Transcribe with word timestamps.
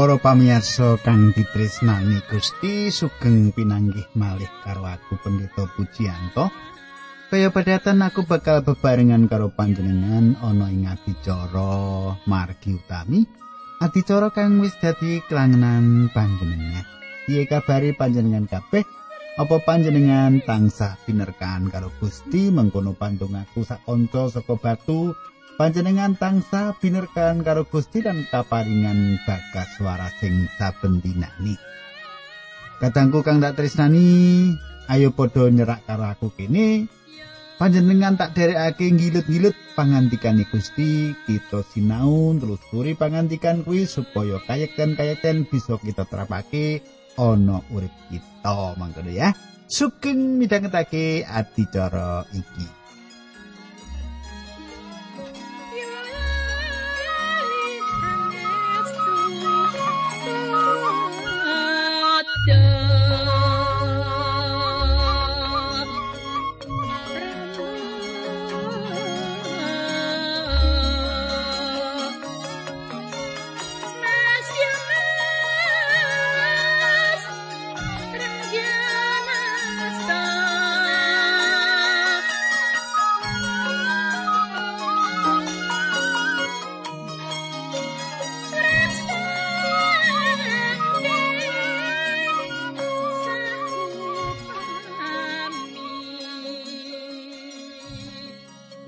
Para 0.00 0.16
pamirsa 0.16 0.96
kang 1.04 1.28
ditresnani 1.36 2.24
Gusti 2.24 2.88
sugeng 2.88 3.52
pinanggih 3.52 4.08
malih 4.16 4.48
karo 4.64 4.88
aku 4.88 5.20
Pendeta 5.20 5.68
Pujiyanto. 5.76 6.48
Kaya 7.28 7.52
padatan 7.52 8.00
aku 8.00 8.24
bakal 8.24 8.64
bebarengan 8.64 9.28
karo 9.28 9.52
panjenengan 9.52 10.40
ana 10.40 10.72
ing 10.72 10.88
adicara 10.88 12.16
margi 12.24 12.80
utami. 12.80 13.28
Adicara 13.84 14.32
kang 14.32 14.64
wis 14.64 14.72
dadi 14.80 15.20
kelangenan 15.28 16.08
panjenengan. 16.16 16.88
Piye 17.28 17.44
kabari 17.44 17.92
panjenengan 17.92 18.48
kabeh? 18.48 18.88
Apa 19.40 19.56
panjenengan 19.64 20.44
tansah 20.44 21.00
pinerkan 21.08 21.72
karo 21.72 21.88
Gusti 21.96 22.52
mengkono 22.52 22.92
pantung 22.92 23.32
aku 23.32 23.64
sak 23.64 23.80
kanca 23.88 24.28
saka 24.28 24.52
batu 24.60 25.16
panjenengan 25.56 26.12
tangsa 26.12 26.76
binerkan 26.76 27.40
karo 27.40 27.64
Gusti 27.64 28.04
dan 28.04 28.28
kaparingan 28.28 29.16
bagas 29.24 29.80
suara 29.80 30.12
sing 30.20 30.44
saben 30.60 31.00
dinani. 31.00 31.56
Kadangku 32.84 33.24
kang 33.24 33.40
tak 33.40 33.56
tresnani, 33.56 34.52
ayo 34.92 35.08
padha 35.16 35.48
nyerak 35.48 35.88
karo 35.88 36.04
aku 36.12 36.36
kene. 36.36 36.92
Panjenengan 37.56 38.20
tak 38.20 38.36
derekake 38.36 38.92
ngilut-ngilut 38.92 39.56
pangandikan 39.72 40.36
Gusti, 40.52 41.16
kita 41.24 41.64
sinau 41.64 42.36
telusuri 42.36 42.92
pangandikan 42.92 43.64
kuwi 43.64 43.88
supaya 43.88 44.36
kayekten-kayekten 44.44 45.48
bisa 45.48 45.80
kita 45.80 46.04
terapake 46.04 46.99
ana 47.20 47.60
urip 47.68 47.92
kita 48.08 48.80
mangkono 48.80 49.12
ya. 49.12 49.36
Sugeng 49.68 50.40
midhangetake 50.40 51.22
adicara 51.28 52.24
iki. 52.32 52.79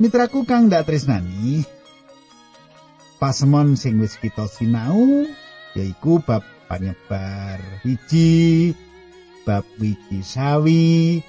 Mitraku 0.02 0.42
kang 0.42 0.66
ndak 0.66 0.90
tresnani. 0.90 1.62
Pasemon 3.22 3.78
sing 3.78 4.02
wis 4.02 4.18
kita 4.18 4.50
sinau 4.50 5.30
yaiku 5.78 6.18
bab 6.18 6.42
panyebar 6.66 7.62
wiji, 7.86 8.74
bab 9.46 9.62
wiji 9.78 10.26
sawi, 10.26 11.22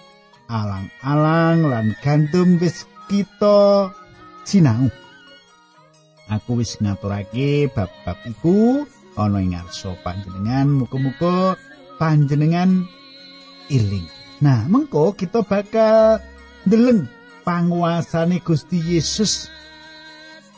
alang-alang 0.49 1.69
lan 1.69 1.93
gandum 2.01 2.57
wis 2.57 2.89
kita 3.13 3.93
sinau. 4.41 4.89
Aku 6.33 6.57
wis 6.57 6.81
ngaturake 6.81 7.69
bab-bab 7.77 8.25
iku 8.25 8.89
ana 9.13 9.37
ing 9.37 9.53
ngarsa 9.53 9.93
panjenengan 10.01 10.81
muga-muga 10.81 11.61
panjenengan 12.01 12.89
iling. 13.69 14.09
Nah, 14.41 14.65
mengko 14.65 15.13
kita 15.13 15.45
bakal 15.45 16.25
ndeleng 16.65 17.05
panguasane 17.43 18.39
Gusti 18.39 18.79
Yesus 18.79 19.51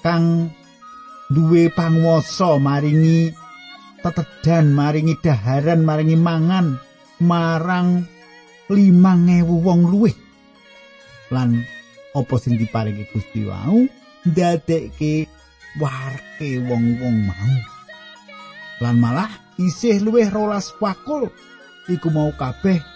kang 0.06 0.54
duwe 1.34 1.74
panguwasa 1.74 2.62
maringi 2.62 3.34
tetedan 4.06 4.70
maringi 4.70 5.18
daharan 5.18 5.82
maringi 5.82 6.14
mangan 6.14 6.78
marang 7.20 8.06
limang 8.70 9.26
ewu 9.30 9.66
wong 9.66 9.90
luwih. 9.90 10.16
Lan 11.34 11.66
apa 12.14 12.36
sing 12.38 12.62
diparingi 12.62 13.10
Gusti 13.10 13.46
wau? 13.50 13.90
Ndadekke 14.26 15.26
warke 15.82 16.50
wong-wong 16.66 17.18
mau. 17.30 17.58
Lan 18.82 18.96
malah 19.02 19.30
isih 19.58 20.02
luwih 20.02 20.30
rolas 20.30 20.74
wakul. 20.78 21.30
Iku 21.86 22.10
mau 22.10 22.34
kabeh 22.34 22.95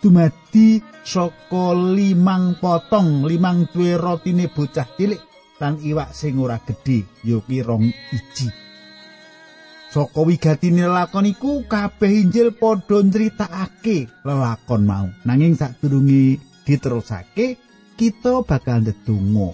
dumadi 0.00 0.80
saka 1.04 1.76
limang 1.76 2.56
potong 2.56 3.28
limang 3.28 3.68
duwe 3.68 4.00
rotine 4.00 4.48
bocah 4.48 4.88
cilik 4.96 5.20
lan 5.60 5.76
iwak 5.76 6.16
sing 6.16 6.40
ora 6.40 6.56
gedhe 6.60 7.04
yoki 7.24 7.60
rong 7.60 7.84
iji. 7.88 8.48
Saka 9.90 10.22
wigatine 10.24 10.88
lakon 10.88 11.28
iku 11.28 11.68
kabeh 11.68 12.24
injil 12.24 12.56
padha 12.56 13.02
nyritakake 13.04 14.08
lelakon 14.24 14.82
mau. 14.88 15.06
Nanging 15.26 15.58
sadurunge 15.58 16.40
diterusake 16.64 17.58
kita 17.98 18.40
bakal 18.46 18.80
ndedonga. 18.80 19.50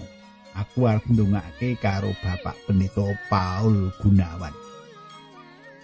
Aku 0.57 0.89
arep 0.89 1.05
ndongake 1.09 1.77
karo 1.77 2.17
Bapak 2.17 2.57
Pendeta 2.65 3.05
Paul 3.29 3.93
Gunawan 4.01 4.66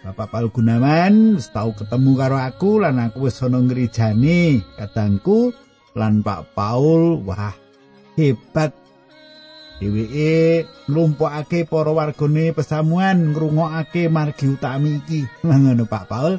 Bapak 0.03 0.36
Paul 0.36 0.52
Gunawan 0.52 1.40
wis 1.40 1.47
tau 1.56 1.72
ketemu 1.72 2.12
karo 2.19 2.36
aku 2.36 2.84
lan 2.84 3.00
aku 3.00 3.31
wis 3.31 3.40
ana 3.40 3.64
ngrejane 3.64 4.59
kadangku 4.75 5.56
lan 5.96 6.19
Pak 6.19 6.52
Paul. 6.52 7.24
Wah 7.24 7.56
hebat. 8.19 8.75
Dheweke 9.80 10.68
nglumpukake 10.91 11.64
para 11.64 11.91
wargane 11.96 12.52
pesamuan 12.52 13.31
ngrungokake 13.31 14.12
margi 14.12 14.52
utami 14.52 15.00
iki. 15.00 15.24
Ngono 15.47 15.88
Pak 15.88 16.12
Paul. 16.12 16.35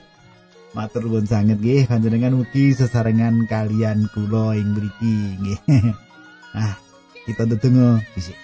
Matur 0.76 1.08
nuwun 1.08 1.24
sanget 1.24 1.56
nggih 1.56 1.88
panjenengan 1.88 2.36
mugi 2.36 2.76
sesarengan 2.76 3.48
kalian 3.48 4.12
kula 4.12 4.60
ing 4.60 4.76
mriki 4.76 5.16
nggih. 5.40 5.60
Ah 6.54 6.78
kita 7.26 7.50
ndedonga 7.50 7.98
dhisik 8.14 8.43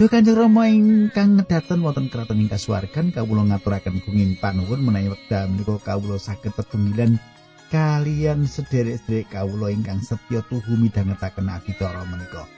Duh 0.00 0.08
Kanjeng 0.08 0.32
Rama 0.32 0.64
ingkang 0.64 1.36
ngedaten 1.36 1.84
wonten 1.84 2.08
kraton 2.08 2.40
ing 2.40 2.48
kasuwargan 2.48 3.12
kawula 3.12 3.44
ngaturaken 3.52 4.00
gunging 4.00 4.32
panuwun 4.40 4.80
menawi 4.80 5.12
wekdal 5.12 5.52
menika 5.52 5.76
kawula 5.76 6.16
saged 6.16 6.56
tetunggilan 6.56 7.20
kalian 7.68 8.48
sederek-sederek 8.48 9.28
kawula 9.28 9.68
ingkang 9.68 10.00
setya 10.00 10.40
tuhu 10.48 10.80
midhangetaken 10.80 11.52
adicara 11.52 12.00
menika. 12.08 12.48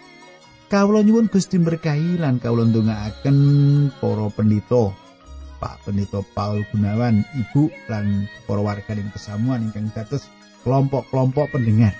Kawula 0.70 1.02
nyuwun 1.02 1.26
Gusti 1.26 1.58
berkahi 1.58 2.22
lan 2.22 2.38
kawula 2.38 2.62
ndongaaken 2.70 3.38
para 3.98 4.30
pendito, 4.30 4.94
Pak 5.58 5.82
Pendito 5.82 6.22
Paul 6.38 6.62
Gunawan, 6.70 7.26
Ibu 7.26 7.74
lan 7.90 8.30
para 8.46 8.62
warga 8.62 8.94
ing 8.94 9.10
pesamuan 9.10 9.66
ingkang 9.66 9.90
dados 9.90 10.30
kelompok-kelompok 10.62 11.58
pendengar 11.58 11.90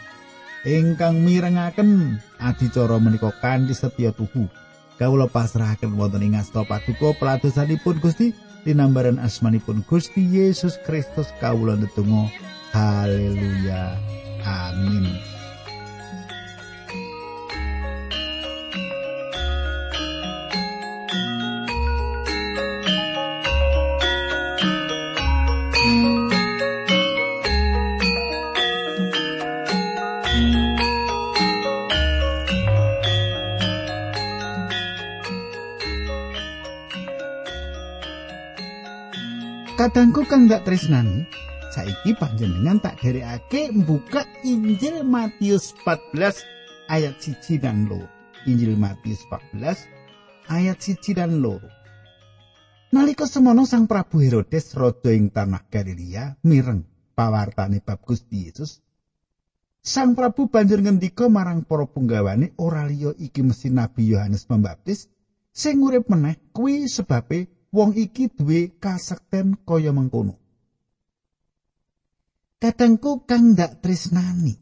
ingkang 0.62 1.26
mirengaken 1.26 2.22
adicara 2.38 3.02
menika 3.02 3.34
kanthi 3.42 3.74
setya 3.74 4.14
tuhu. 4.14 4.46
Kawula 5.00 5.26
pasrahaken 5.28 5.96
wonten 5.96 6.24
ing 6.24 6.36
asta 6.36 6.64
paduka 6.64 7.16
peladosanipun 7.16 8.00
Gusti 8.02 8.36
tinambaran 8.64 9.18
asmanipun 9.18 9.84
Gusti 9.88 10.22
Yesus 10.22 10.76
Kristus 10.84 11.28
kawula 11.40 11.76
ndedonga. 11.76 12.28
Haleluya. 12.72 13.96
Amin 14.42 15.31
Kadangku 39.82 40.22
kang 40.30 40.46
gak 40.46 40.62
tresnani, 40.62 41.26
saiki 41.74 42.14
panjenengan 42.14 42.78
tak 42.78 43.02
derekake 43.02 43.74
mbuka 43.74 44.22
Injil 44.46 45.02
Matius 45.02 45.74
14 45.82 46.38
ayat 46.86 47.18
1 47.18 47.58
dan 47.58 47.90
loro. 47.90 48.06
Injil 48.46 48.78
Matius 48.78 49.26
14 49.26 49.90
ayat 50.54 50.78
1 50.78 51.18
dan 51.18 51.42
loro. 51.42 51.66
Nalika 52.94 53.26
semono 53.26 53.66
Sang 53.66 53.90
Prabu 53.90 54.22
Herodes 54.22 54.70
rada 54.78 55.10
ing 55.10 55.34
tanah 55.34 55.66
Galilea 55.66 56.38
mireng 56.46 56.86
pawartane 57.18 57.82
bab 57.82 58.06
Gusti 58.06 58.46
Yesus. 58.46 58.78
Sang 59.82 60.14
Prabu 60.14 60.46
banjur 60.46 60.78
ngendika 60.78 61.26
marang 61.26 61.66
para 61.66 61.90
punggawane 61.90 62.54
ora 62.54 62.86
liya 62.86 63.18
iki 63.18 63.42
mesti 63.42 63.74
Nabi 63.74 64.14
Yohanes 64.14 64.46
Pembaptis 64.46 65.10
sing 65.50 65.82
urip 65.82 66.06
meneh 66.06 66.38
kuwi 66.54 66.86
sebabe 66.86 67.50
wong 67.72 67.96
iki 67.96 68.28
duwe 68.28 68.76
kasekten 68.76 69.56
kaya 69.64 69.90
mengkono. 69.90 70.36
Kadangku 72.60 73.26
kang 73.26 73.58
ndak 73.58 73.82
tresnani. 73.82 74.54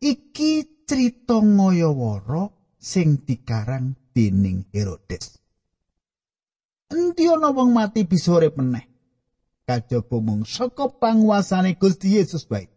Iki 0.00 0.64
crita 0.88 1.42
ngayawara 1.42 2.48
sing 2.78 3.20
dikarang 3.26 3.98
dening 4.14 4.64
Herodes. 4.72 5.36
Endi 6.86 7.26
ana 7.26 7.50
wong 7.50 7.74
mati 7.74 8.06
bisa 8.06 8.38
urip 8.38 8.54
meneh? 8.56 8.86
Kajaba 9.66 10.22
mung 10.22 10.46
saka 10.46 10.86
panguasane 10.86 11.74
Gusti 11.74 12.14
Yesus 12.16 12.46
bae. 12.46 12.70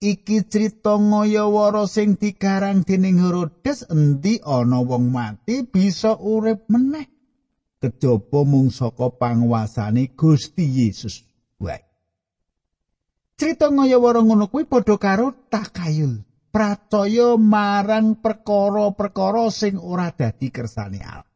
Iki 0.00 0.48
crita 0.48 0.96
ngayawara 0.96 1.84
sing 1.84 2.16
dikarang 2.16 2.82
dening 2.82 3.20
Herodes 3.20 3.84
endi 3.86 4.40
ana 4.42 4.80
wong 4.80 5.12
mati 5.12 5.62
bisa 5.62 6.16
urip 6.16 6.64
meneh? 6.66 7.17
Kejaba 7.78 8.42
mung 8.42 8.74
saka 8.74 9.06
panguasane 9.06 10.10
Gusti 10.18 10.66
Yesus 10.66 11.22
wae. 11.62 11.78
Crita 13.38 13.70
ngayawara 13.70 14.18
ngono 14.18 14.50
kuwi 14.50 14.66
padha 14.66 14.98
karo 14.98 15.30
takayul. 15.46 16.26
Pracaya 16.50 17.38
marang 17.38 18.18
perkara-perkara 18.18 19.46
sing 19.54 19.78
ora 19.78 20.10
dadi 20.10 20.50
kersane 20.50 20.98
Allah. 20.98 21.30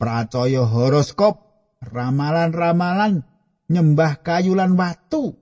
Pracaya 0.00 0.64
horoskop, 0.64 1.36
ramalan-ramalan, 1.84 3.20
nyembah 3.68 4.24
kayu 4.24 4.56
lan 4.56 4.72
watu. 4.72 5.36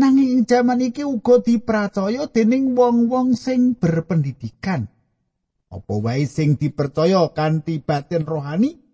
Nanging 0.00 0.40
ing 0.40 0.42
jaman 0.48 0.80
iki 0.88 1.04
uga 1.04 1.44
dipracaya 1.44 2.24
dening 2.32 2.72
wong-wong 2.72 3.36
sing 3.36 3.76
berpendidikan. 3.76 4.88
Apa 5.68 5.94
wae 6.00 6.24
sing 6.24 6.56
dipercaya 6.56 7.28
kanthi 7.36 7.84
batin 7.84 8.24
rohani 8.24 8.85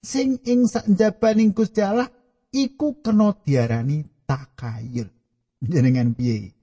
sing 0.00 0.40
ing 0.48 0.64
sanjabaning 0.64 1.52
Gusti 1.52 1.84
Allah 1.84 2.08
iku 2.50 3.04
kena 3.04 3.36
diarani 3.44 4.04
takayul. 4.24 5.08
Jenengan 5.60 6.16
piye? 6.16 6.56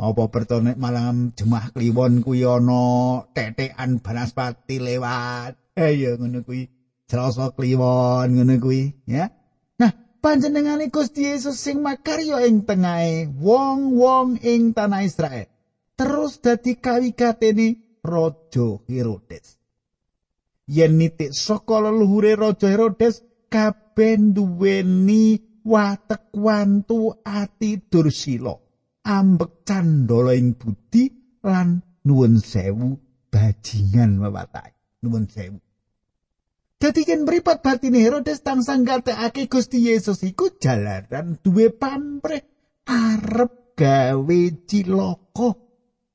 Apa 0.00 0.32
pertonek 0.32 0.80
malam 0.80 1.36
jemaah 1.36 1.68
kliwon 1.76 2.24
kuwi 2.24 2.40
ana 2.48 3.20
tetekan 3.36 4.00
banaspati 4.00 4.80
lewat. 4.80 5.60
Eh 5.76 5.92
ya 5.92 6.16
ngono 6.16 6.40
kuwi. 6.40 6.72
Selasa 7.04 7.52
kliwon 7.52 8.32
ngono 8.32 8.56
kuwi, 8.56 8.96
ya. 9.04 9.28
Nah, 9.76 9.92
panjenengane 10.24 10.88
Gusti 10.88 11.28
Yesus 11.28 11.60
sing 11.60 11.84
makarya 11.84 12.48
ing 12.48 12.64
tengahe 12.64 13.28
wong-wong 13.28 14.40
ing 14.40 14.72
tanah 14.72 15.04
Israel. 15.04 15.44
Terus 16.00 16.40
dadi 16.40 16.80
kawigatene 16.80 18.00
Raja 18.00 18.80
Herodes. 18.88 19.59
Yen 20.70 21.02
nitik 21.02 21.34
saka 21.34 21.82
leluhure 21.82 22.38
Raja 22.38 22.68
Herodes 22.70 23.26
kabeh 23.50 24.14
duweni 24.34 25.34
watek 25.66 26.22
wantu 26.46 27.10
ati 27.26 27.82
dursila. 27.90 28.54
ambek 29.04 29.50
candala 29.66 30.36
ing 30.36 30.52
budi 30.60 31.08
lan 31.42 31.80
nuwun 32.06 32.36
sewu 32.38 33.00
bajingan 33.32 34.20
wewatake 34.22 34.76
nuwun 35.02 35.24
sewu 35.26 35.58
Dadi 36.80 37.04
yen 37.08 37.28
mripat 37.28 37.60
batine 37.60 38.00
Herodes 38.00 38.40
tansah 38.40 38.76
ngatekake 38.80 39.48
Gusti 39.52 39.84
Yesus 39.88 40.22
iku 40.24 40.48
jalaran 40.56 41.36
duwe 41.44 41.68
pamrih 41.68 42.40
arep 42.88 43.52
gawe 43.76 44.38
ciloko 44.68 45.48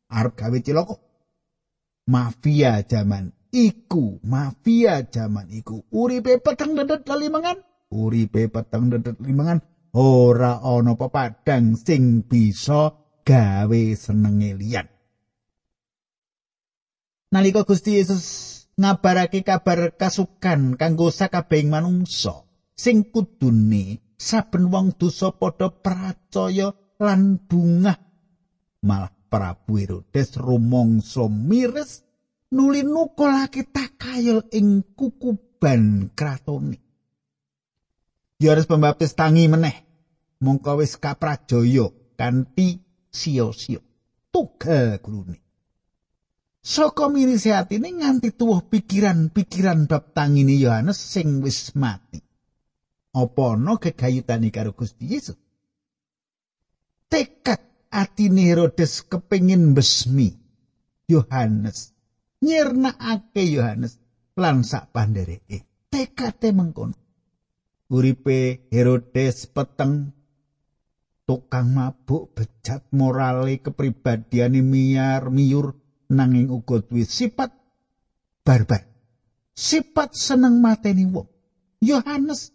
arep 0.10 0.34
gawe 0.34 0.58
ciloko 0.66 0.96
mafia 2.10 2.82
jaman 2.82 3.35
iku 3.56 4.20
mafia 4.28 5.08
jaman 5.08 5.48
iku. 5.48 5.88
Uripe 5.96 6.44
peteng 6.44 6.76
dedet 6.76 7.08
lalimangan 7.08 7.64
uripe 7.96 8.52
peteng 8.52 8.92
dedet 8.92 9.18
limangan 9.24 9.64
ora 9.96 10.60
ana 10.60 11.00
pepadang 11.00 11.80
sing 11.80 12.28
bisa 12.28 12.92
gawe 13.24 13.84
senenge 13.96 14.52
liyan. 14.60 14.88
Nalika 17.32 17.64
Gusti 17.68 18.00
Yesus 18.00 18.24
ngabarake 18.76 19.44
kabar 19.48 19.96
kasukan 19.96 20.76
kanggo 20.76 21.12
sakabehing 21.12 21.72
manungsa 21.72 22.44
sing 22.76 23.08
kudune 23.08 24.04
saben 24.20 24.68
wong 24.72 24.96
dosa 25.00 25.32
padha 25.36 25.72
percaya 25.72 26.76
lan 27.00 27.40
bunga 27.48 27.96
malah 28.84 29.12
Prabu 29.26 29.82
Herodes 29.82 30.38
rumangsa 30.40 31.28
mires 31.28 32.06
nuli 32.52 32.84
nukulake 32.84 33.64
takayul 33.74 34.46
ing 34.52 34.84
kukuban 34.96 36.12
kratone. 36.16 36.78
Yohanes 38.40 38.68
Pembaptis 38.68 39.16
tangi 39.16 39.48
meneh 39.48 39.76
mongko 40.44 40.78
wis 40.78 41.00
kaprajaya 41.00 41.88
kanthi 42.20 42.80
sia-sia. 43.10 43.80
Tugal 44.32 45.00
gurune. 45.00 45.40
Saka 46.66 47.08
mirise 47.10 47.54
atine 47.56 47.94
nganti 47.94 48.34
tuwuh 48.36 48.66
pikiran-pikiran 48.68 49.88
bab 49.88 50.12
tangine 50.12 50.58
Yohanes 50.60 50.98
sing 50.98 51.40
wis 51.40 51.72
mati. 51.76 52.20
Apa 53.16 53.56
ana 53.56 53.80
gegayutane 53.80 54.52
karo 54.52 54.76
Gusti 54.76 55.08
Yesus? 55.08 55.40
Tekad 57.08 57.62
atine 57.88 58.44
Herodes 58.44 59.08
kepengin 59.08 59.72
besmi 59.72 60.36
Yohanes 61.08 61.95
nyirnakake 62.46 63.44
Yohanes. 63.50 63.98
Lan 64.36 64.68
sak 64.68 64.92
pandhereke 64.94 65.64
tekate 65.96 66.52
mengkono. 66.52 66.94
Uripe 67.88 68.68
Herodes 68.68 69.48
peteng 69.48 70.12
tukang 71.24 71.72
mabuk 71.72 72.36
bejat 72.36 72.84
morale 72.92 73.64
kepribadiane 73.64 74.60
miyar 74.60 75.32
miyur 75.32 75.72
nanging 76.12 76.52
uga 76.52 76.84
duwe 76.84 77.08
sifat 77.08 77.56
barbar. 78.44 78.84
Sifat 79.56 80.12
seneng 80.20 80.60
mateni 80.60 81.08
wong. 81.08 81.32
Yohanes 81.80 82.52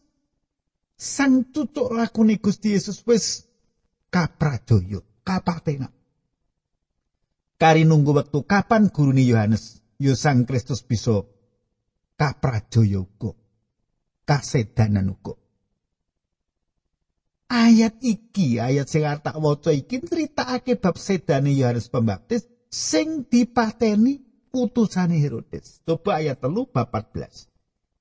sang 1.01 1.49
tutuk 1.49 1.97
lakune 1.97 2.37
Gusti 2.37 2.77
Yesus 2.77 3.01
wis 3.09 3.49
kapradaya 4.13 5.01
kapatena. 5.25 5.89
Kari 7.57 7.89
nunggu 7.89 8.13
wektu 8.13 8.45
kapan 8.45 8.93
gurune 8.93 9.25
Yohanes 9.25 9.80
yo 10.01 10.17
sang 10.17 10.49
Kristus 10.49 10.81
bisa 10.81 11.29
kaprajaya 12.17 13.05
uga 13.05 13.37
kasedanan 14.25 15.13
uga 15.13 15.37
ayat 17.51 17.99
iki 18.01 18.63
ayat 18.63 18.87
sing 18.87 19.03
tak 19.05 19.37
waca 19.43 19.75
iki 19.75 19.99
critakake 20.01 20.79
bab 20.79 20.95
sedane 20.97 21.51
Yohanes 21.51 21.91
Pembaptis 21.91 22.47
sing 22.71 23.27
dipateni 23.27 24.23
utusane 24.55 25.19
Herodes. 25.19 25.83
Coba 25.83 26.23
ayat 26.23 26.39
telu 26.39 26.71
bab 26.71 26.95
14. 26.95 27.51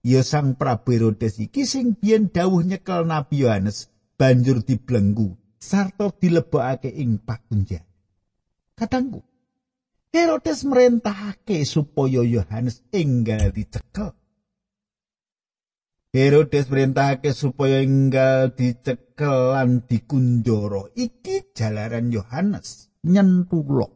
Ya 0.05 0.21
sang 0.23 0.55
Prabu 0.55 0.93
Herodes 0.93 1.41
iki 1.41 1.65
sing 1.65 1.97
biyen 1.97 2.29
dawuh 2.29 2.61
nyekel 2.61 3.09
Nabi 3.09 3.43
Yohanes 3.43 3.89
banjur 4.15 4.61
dibelenggu 4.61 5.33
sarta 5.57 6.13
dilebokake 6.13 6.93
ing 6.93 7.17
pakunjan. 7.19 7.83
Katangku 8.77 9.25
Herodes 10.09 10.65
merentahake 10.65 11.61
supaya 11.69 12.25
Yohanes 12.25 12.81
enggal 12.89 13.53
dicekel. 13.53 14.09
Herodes 16.09 16.65
perintahake 16.65 17.29
supaya 17.37 17.85
enggal 17.85 18.49
dicekel 18.57 19.53
lan 19.53 19.85
dikunjara. 19.85 20.89
Iki 20.97 21.53
jalaran 21.53 22.09
Yohanes 22.09 22.89
nyentulok. 23.05 23.93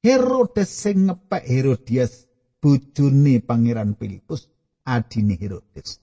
Herodes 0.00 0.72
sing 0.72 1.12
ngepek 1.12 1.44
Herodias 1.44 2.24
bojone 2.56 3.44
Pangeran 3.44 4.00
Filipus 4.00 4.48
adine 4.88 5.36
Herodes. 5.36 6.00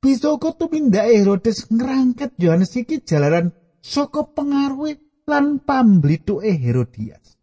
Bisa 0.00 0.32
kok 0.40 0.56
tumindak 0.56 1.12
Herodes 1.12 1.68
ngrangket 1.68 2.40
Yohanes 2.40 2.72
iki 2.72 3.04
jalaran 3.04 3.52
saka 3.84 4.24
pengaruhe 4.24 4.96
lan 5.28 5.60
pamblituke 5.60 6.56
Herodias. 6.56 7.37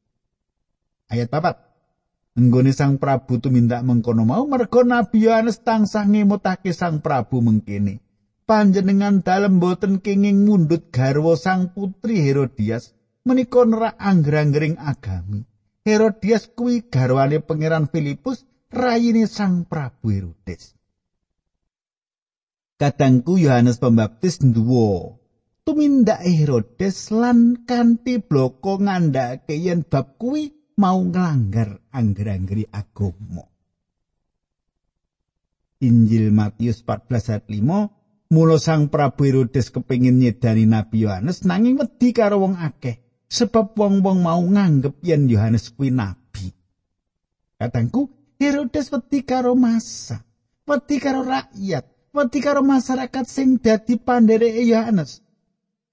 Ayat 1.09 1.29
4. 1.29 2.39
Enggone 2.41 2.75
Sang 2.75 2.99
Prabu 2.99 3.39
tumindak 3.39 3.85
mengkono 3.87 4.27
mau 4.27 4.43
merga 4.43 4.83
Nabi 4.83 5.29
Yohanes 5.29 5.63
tansah 5.63 6.03
ngemutake 6.03 6.75
Sang 6.75 6.99
Prabu 6.99 7.39
mengkene. 7.39 8.03
Panjenengan 8.45 9.23
dalem 9.23 9.57
boten 9.57 10.03
kenging 10.03 10.43
mundut 10.45 10.91
garwa 10.91 11.39
Sang 11.39 11.71
Putri 11.71 12.21
Herodias 12.21 12.93
menika 13.25 13.63
nerak 13.63 13.95
angger-anggering 13.97 14.77
agami. 14.77 15.47
Herodias 15.85 16.49
kuwi 16.51 16.85
garwane 16.89 17.39
Pangeran 17.41 17.87
Filipus 17.89 18.43
rayine 18.73 19.29
Sang 19.29 19.65
Prabu 19.65 20.11
Herodes. 20.11 20.75
Kadangku 22.75 23.39
Yohanes 23.39 23.79
Pembaptis 23.79 24.43
nduwa 24.43 25.15
tumindak 25.63 26.19
Herodes 26.21 27.09
lan 27.15 27.63
kanthi 27.63 28.19
bloko 28.19 28.77
ngandhake 28.83 29.55
yen 29.55 29.87
bab 29.87 30.19
kuwi 30.19 30.54
mau 30.75 30.99
nglanggar 31.03 31.79
angger-anggeri 31.91 32.67
agama. 32.71 33.43
Injil 35.83 36.31
Matius 36.31 36.81
14 36.83 37.35
ayat 37.35 37.45
5 37.51 38.31
Mula 38.33 38.57
Sang 38.57 38.89
Prabu 38.89 39.21
Herodes 39.29 39.69
kepingin 39.69 40.17
nyedani 40.17 40.65
Nabi 40.65 41.05
Yohanes 41.05 41.45
nanging 41.45 41.77
wedi 41.77 42.09
karo 42.09 42.41
wong 42.41 42.57
akeh 42.57 43.05
sebab 43.29 43.77
wong-wong 43.77 44.25
mau 44.25 44.41
nganggep 44.41 44.97
yen 45.05 45.29
Yohanes 45.29 45.69
kuwi 45.73 45.93
nabi. 45.93 46.49
Katangku 47.61 48.09
Herodes 48.41 48.89
wedi 48.89 49.21
karo 49.21 49.53
masa, 49.53 50.25
wedi 50.65 50.97
karo 50.97 51.21
rakyat, 51.21 51.85
wedi 52.11 52.39
karo 52.41 52.65
masyarakat 52.65 53.25
sing 53.29 53.61
dadi 53.61 53.95
pandhereke 54.01 54.65
Yohanes. 54.65 55.21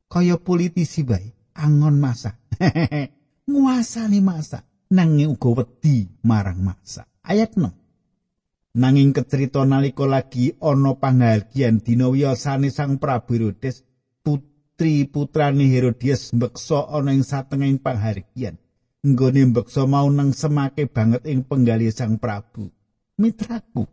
Kaya 0.09 0.41
politisi 0.41 1.05
bae, 1.05 1.37
angon 1.57 2.01
masa. 2.01 2.37
Nguasani 3.51 4.21
masa, 4.25 4.65
nanging 4.93 5.33
uga 5.33 5.65
wedi 5.65 6.05
marang 6.21 6.61
masa. 6.61 7.09
Ayat 7.25 7.57
6. 7.57 8.77
Nanging 8.77 9.17
kecerita 9.17 9.65
nalika 9.65 10.05
lagi 10.05 10.53
ana 10.61 10.93
panghargyan 10.97 11.81
dina 11.81 12.13
wiyosane 12.13 12.69
Sang 12.69 13.01
Prabu 13.01 13.37
Herodes, 13.37 13.85
putri 14.21 15.09
putrane 15.09 15.69
Herodias 15.69 16.33
mbeksa 16.37 16.93
ana 16.93 17.17
ing 17.17 17.25
satengahing 17.25 17.81
panghargyan. 17.81 18.61
Nggone 19.03 19.43
mbeksa 19.53 19.89
mau 19.89 20.09
nang 20.13 20.37
semake 20.37 20.85
banget 20.89 21.25
ing 21.25 21.45
penggali 21.45 21.89
Sang 21.89 22.21
Prabu. 22.21 22.69
Mitraku. 23.17 23.89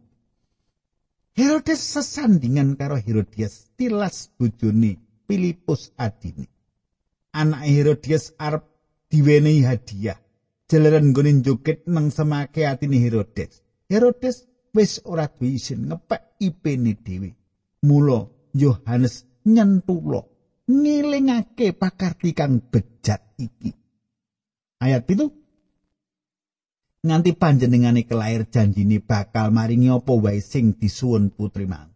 Herodes 1.36 1.80
sesandingan 1.80 2.76
karo 2.76 3.00
Herodias 3.00 3.72
tilas 3.80 4.32
bojone 4.36 5.00
Filipus 5.28 5.96
adine. 5.96 6.48
Anak 7.32 7.64
Herodias 7.68 8.36
arep 8.36 8.64
diwenehi 9.12 9.64
hadiah. 9.64 10.20
Jalaran 10.70 11.10
nggone 11.10 11.42
joget 11.42 11.90
nang 11.90 12.14
semake 12.14 12.62
atine 12.70 13.02
Herodes. 13.02 13.66
Herodes 13.90 14.46
wis 14.70 15.02
ora 15.02 15.26
duwe 15.26 15.58
isin 15.58 15.90
ngepek 15.90 16.38
ipene 16.38 16.94
dhewe. 17.06 17.30
Mula 17.90 18.30
Yohanes 18.54 19.26
nyentulo 19.50 20.22
ngilingake 20.70 21.74
pakarti 21.74 22.38
kang 22.38 22.62
bejat 22.70 23.34
iki. 23.42 23.74
Ayat 24.78 25.10
itu 25.10 25.26
nganti 27.02 27.32
panjenengane 27.34 28.06
kelair 28.06 28.46
janjine 28.54 29.02
bakal 29.02 29.50
maringi 29.50 29.90
apa 29.90 30.14
wae 30.14 30.38
sing 30.38 30.78
disuwun 30.78 31.34
putri 31.34 31.66
mau. 31.66 31.90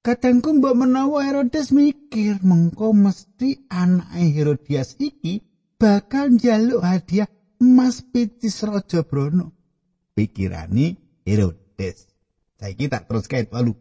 Kadangku 0.00 0.56
mbok 0.56 0.78
menawa 0.80 1.28
Herodes 1.28 1.76
mikir 1.76 2.40
mengko 2.40 2.96
mesti 2.96 3.68
anake 3.68 4.32
Herodias 4.32 4.96
iki 4.96 5.44
bakal 5.76 6.40
njaluk 6.40 6.80
hadiah 6.80 7.28
emas 7.60 8.02
pitis 8.02 8.62
raja 8.62 9.02
Brono. 9.02 9.52
Pikirane 10.14 10.96
Herodes 11.26 11.66
Des. 11.76 11.98
Saiki 12.60 12.88
tak 12.88 13.04
terus 13.08 13.28
kait 13.28 13.52
walu. 13.52 13.76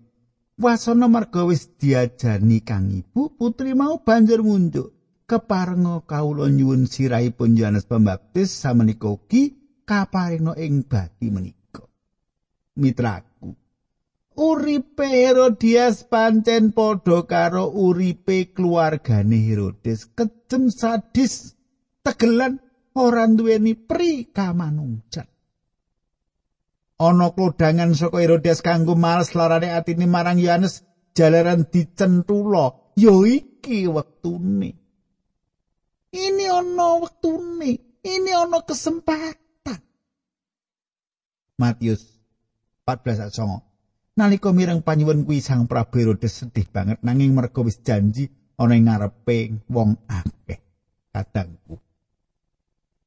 Wasana 0.60 1.08
marga 1.08 1.44
wis 1.48 1.68
diajani 1.80 2.60
kang 2.64 2.92
ibu, 2.92 3.32
putri 3.36 3.76
mau 3.76 4.00
banjur 4.04 4.44
munjuk. 4.44 4.92
Keparenga 5.26 6.06
kawula 6.06 6.48
nyuwun 6.54 6.86
sirahipun 6.86 7.58
Yohanes 7.58 7.90
Pembaptis 7.90 8.54
samenika 8.62 9.10
ugi 9.10 9.58
kaparinga 9.90 10.54
ing 10.60 10.86
bati 10.86 11.28
menika. 11.34 11.84
Mitraku. 12.78 13.56
Uripe 14.36 15.08
Herodias 15.08 16.04
pancen 16.12 16.76
padha 16.76 17.24
karo 17.24 17.72
uripe 17.72 18.52
keluargane 18.54 19.40
Herodes, 19.48 20.12
kejem 20.12 20.70
sadis, 20.70 21.56
tegelan 22.04 22.60
ora 22.96 23.28
duweni 23.28 23.76
pri 23.76 24.32
kamanungsan. 24.32 25.28
ana 27.00 27.28
klodangan 27.36 27.92
saka 27.92 28.24
Herodes 28.24 28.64
kanggo 28.64 28.96
males 28.96 29.36
larane 29.36 29.72
atine 29.76 30.08
marang 30.08 30.40
Yohanes 30.40 30.84
jalaran 31.12 31.68
dicentula. 31.68 32.96
Ya 32.96 33.12
iki 33.28 33.92
wektune. 33.92 34.80
Ini 36.16 36.46
ana 36.48 37.04
wektune 37.04 38.00
ini 38.00 38.32
ana 38.32 38.64
kesempatan. 38.64 39.80
Matius 41.60 42.04
14 42.88 43.28
ayat 43.28 43.36
9 43.36 44.16
nalika 44.16 44.56
mireng 44.56 44.80
panyuwun 44.80 45.28
kuwi 45.28 45.44
sang 45.44 45.68
Prabu 45.68 46.00
Herodes 46.00 46.40
sedih 46.40 46.68
banget 46.72 47.04
nanging 47.04 47.36
mergo 47.36 47.68
wis 47.68 47.84
janji 47.84 48.32
ana 48.56 48.80
ing 48.80 48.88
ngarepe 48.88 49.60
wong 49.68 50.00
akeh. 50.08 50.64
Kadangku 51.12 51.85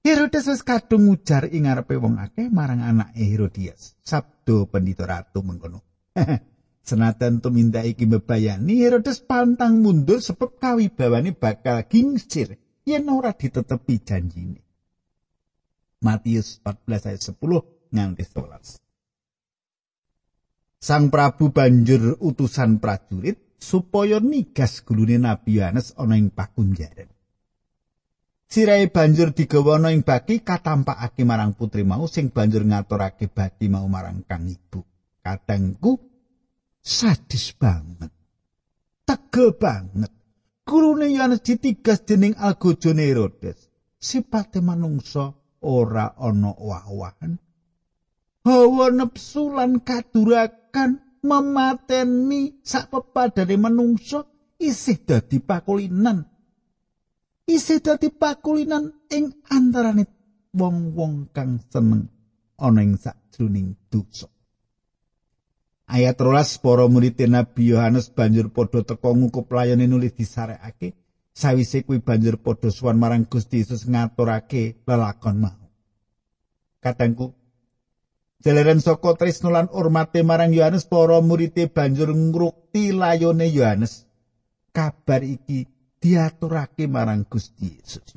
Herodes 0.08 0.48
wis 0.48 0.64
kadung 0.64 1.04
ngujar 1.04 1.52
ing 1.52 1.68
ngarepe 1.68 2.00
wong 2.00 2.16
akeh 2.16 2.48
marang 2.48 2.80
anake 2.80 3.28
Herodias. 3.28 3.92
Sabdo 4.00 4.64
pendito 4.72 5.04
ratu 5.04 5.44
mengkono. 5.44 5.84
Senajan 6.88 7.44
tumindak 7.44 7.84
iki 7.84 8.08
mbebayani 8.08 8.72
Herodes 8.80 9.20
pantang 9.20 9.84
mundur 9.84 10.24
sebab 10.24 10.56
kawibawane 10.56 11.36
bakal 11.36 11.84
gingsir 11.84 12.56
yen 12.88 13.04
ora 13.12 13.36
ditetepi 13.36 14.00
janjine. 14.00 14.64
Matius 16.00 16.64
14 16.64 17.12
ayat 17.12 17.20
10 17.28 17.92
nganti 17.92 18.24
11. 18.24 18.80
Sang 20.80 21.12
Prabu 21.12 21.52
banjur 21.52 22.16
utusan 22.16 22.80
prajurit 22.80 23.60
supaya 23.60 24.24
nigas 24.24 24.80
gulune 24.88 25.20
Nabi 25.20 25.60
Yohanes 25.60 25.92
ana 26.00 26.16
ing 26.16 26.32
pakunjaran. 26.32 27.17
Sirai 28.48 28.88
banjur 28.88 29.36
digawa 29.36 29.76
ana 29.76 29.92
ing 29.92 30.00
baki 30.00 30.40
katampakake 30.40 31.20
marang 31.28 31.52
putri 31.52 31.84
mau 31.84 32.08
sing 32.08 32.32
banjur 32.32 32.64
ngaturake 32.64 33.28
baki 33.28 33.68
mau 33.68 33.84
marang 33.84 34.24
kang 34.24 34.48
ibu. 34.48 34.80
Kadangku 35.20 36.00
sadis 36.80 37.52
banget. 37.52 38.08
Tegel 39.04 39.52
banget. 39.52 40.08
Gurune 40.64 41.12
Yohanes 41.12 41.44
ditigas 41.44 42.08
dening 42.08 42.32
algojone 42.40 43.04
Herodes. 43.04 43.68
Sipate 44.00 44.64
manungsa 44.64 45.36
ora 45.60 46.16
ana 46.16 46.56
wah-wahan. 46.56 47.36
Hawa 48.48 48.88
nepsu 48.88 49.52
lan 49.52 49.84
kadurakan 49.84 51.20
memateni 51.20 52.64
sak 52.64 52.88
pepadane 52.88 53.60
manungsa 53.60 54.24
isih 54.56 55.04
dadi 55.04 55.36
pakulinan 55.36 56.37
isih 57.48 57.80
dadi 57.80 58.12
pakulinan 58.12 58.92
ing 59.08 59.32
antarane 59.48 60.04
wong-wong 60.52 61.32
kang 61.32 61.64
seneng 61.72 62.12
ana 62.60 62.84
ing 62.84 63.00
sajroning 63.00 63.74
dosa. 63.88 64.28
Ayat 65.88 66.20
rolas 66.20 66.60
para 66.60 66.84
murid 66.84 67.16
Nabi 67.24 67.72
Yohanes 67.72 68.12
banjur 68.12 68.52
padha 68.52 68.84
teka 68.84 69.08
ngukup 69.08 69.48
layane 69.48 69.88
nulis 69.88 70.12
disarekake 70.12 70.92
sawise 71.32 71.80
kuwi 71.88 72.04
banjur 72.04 72.36
padha 72.36 72.68
suwan 72.68 73.00
marang 73.00 73.24
Gusti 73.24 73.64
Yesus 73.64 73.88
ngaturake 73.88 74.84
lelakon 74.84 75.40
mau. 75.40 75.56
Katangku 76.84 77.32
Jalaran 78.38 78.78
saka 78.78 79.18
tresno 79.18 79.50
lan 79.50 79.66
urmate 79.74 80.22
marang 80.22 80.54
Yohanes 80.54 80.86
para 80.86 81.18
murid 81.18 81.58
banjur 81.74 82.14
ngrukti 82.14 82.94
layone 82.94 83.50
Yohanes. 83.50 84.06
Kabar 84.70 85.26
iki 85.26 85.66
diaturake 85.98 86.86
marang 86.86 87.26
Gusti 87.26 87.74
Yesus. 87.74 88.14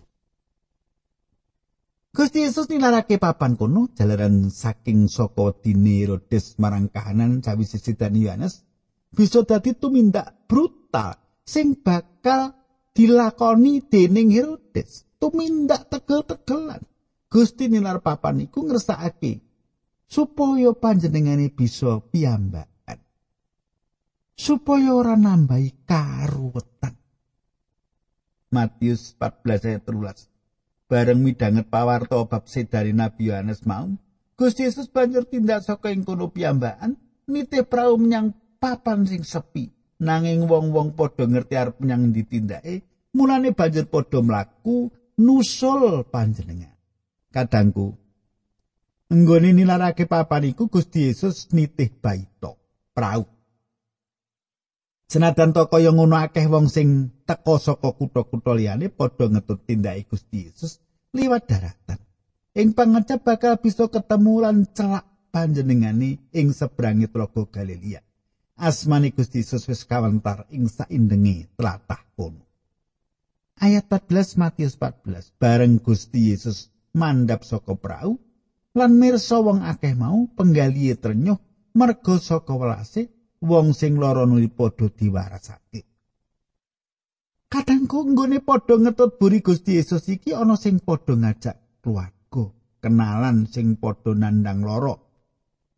Gusti 2.12 2.44
Yesus 2.44 2.68
nilarake 2.68 3.16
papan 3.18 3.56
kono 3.56 3.90
jalaran 3.96 4.52
saking 4.52 5.08
saka 5.08 5.56
dini 5.64 6.04
Herodes 6.04 6.60
marang 6.60 6.92
kahanan 6.92 7.40
sawise 7.40 7.80
sidan 7.80 8.20
Yohanes 8.20 8.68
bisa 9.16 9.48
dadi 9.48 9.72
tumindak 9.76 10.44
brutal 10.44 11.16
sing 11.48 11.80
bakal 11.80 12.52
dilakoni 12.92 13.84
dening 13.88 14.32
Herodes. 14.32 15.08
Tumindak 15.22 15.86
tegel-tegelan. 15.88 16.82
Gusti 17.32 17.70
nilar 17.70 18.02
papan 18.02 18.44
iku 18.44 18.66
ngersakake 18.66 19.40
supaya 20.10 20.76
panjenengane 20.76 21.48
bisa 21.48 22.02
piyambakan. 22.12 23.00
Supaya 24.36 24.98
ora 24.98 25.16
nambahi 25.16 25.86
karuwetan 25.88 27.01
Matius 28.52 29.16
14 29.16 29.72
ayat 29.72 29.84
13. 29.88 30.28
Bareng 30.92 31.24
midanget 31.24 31.72
pawarta 31.72 32.20
bab 32.28 32.44
sedari 32.52 32.92
Nabi 32.92 33.32
Yohanes 33.32 33.64
mau, 33.64 33.88
Gusti 34.36 34.68
Yesus 34.68 34.92
banjur 34.92 35.24
tindak 35.24 35.64
saka 35.64 35.88
ing 35.96 36.04
kono 36.04 36.28
piyambakan, 36.36 37.00
nitih 37.32 37.64
prau 37.64 37.96
menyang 37.96 38.36
papan 38.60 39.08
sing 39.08 39.24
sepi. 39.24 39.72
Nanging 40.02 40.50
wong-wong 40.50 40.98
padha 40.98 41.30
ngerti 41.30 41.56
arep 41.56 41.80
menyang 41.80 42.12
ditindake, 42.12 42.84
mulane 43.16 43.56
banjur 43.56 43.88
padha 43.88 44.20
mlaku 44.20 44.92
nusul 45.22 46.04
panjenengan. 46.12 46.76
Kadangku, 47.32 47.96
nggone 49.08 49.56
nilarake 49.56 50.10
papan 50.12 50.52
iku 50.52 50.68
Gusti 50.68 51.08
Yesus 51.08 51.56
nitih 51.56 51.96
baito, 52.04 52.60
prau. 52.92 53.41
Senajan 55.12 55.52
to 55.52 55.68
kaya 55.68 55.92
ngono 55.92 56.16
akeh 56.16 56.48
wong 56.48 56.72
sing 56.72 57.12
teka 57.28 57.60
saka 57.60 57.92
kutha-kutha 57.92 58.56
liyane 58.56 58.88
padha 58.88 59.28
ngetut 59.28 59.60
tindake 59.68 60.08
Gusti 60.08 60.48
Yesus 60.48 60.80
liwat 61.12 61.52
daratan. 61.52 62.00
Ing 62.56 62.72
pangecap 62.72 63.20
bakal 63.20 63.60
bisa 63.60 63.92
ketemu 63.92 64.40
lan 64.40 64.72
celak 64.72 65.04
panjenengane 65.36 66.32
ing 66.32 66.56
seberangi 66.56 67.12
tlaga 67.12 67.44
Galilea. 67.44 68.00
Asmane 68.56 69.12
Gusti 69.12 69.44
Yesus 69.44 69.68
wis 69.68 69.84
kawentar 69.84 70.48
ing 70.48 70.72
saindenge 70.72 71.52
tlatah 71.60 72.08
kono. 72.16 72.48
Ayat 73.60 73.92
14 73.92 74.40
Matius 74.40 74.80
14 74.80 75.36
bareng 75.36 75.84
Gusti 75.84 76.32
Yesus 76.32 76.72
mandap 76.96 77.44
saka 77.44 77.76
prau 77.76 78.16
lan 78.72 78.96
mirsa 78.96 79.44
wong 79.44 79.60
akeh 79.60 79.92
mau 79.92 80.24
penggalihe 80.40 80.96
trenyuh 80.96 81.36
merga 81.76 82.16
saka 82.16 82.56
welase 82.56 83.12
wong 83.42 83.74
sing 83.74 83.98
lara 83.98 84.24
nuli 84.30 84.48
padha 84.48 84.88
diwarasake. 84.88 85.82
Kadangku 87.52 88.08
nggone 88.16 88.40
padha 88.40 88.80
ngetut 88.80 89.20
buri 89.20 89.44
Gusti 89.44 89.76
Yesus 89.76 90.08
iki 90.08 90.32
ana 90.32 90.56
sing 90.56 90.80
padha 90.80 91.18
ngajak 91.18 91.84
keluarga, 91.84 92.44
kenalan 92.80 93.50
sing 93.50 93.76
padha 93.76 94.16
nandang 94.16 94.64
lara. 94.64 94.96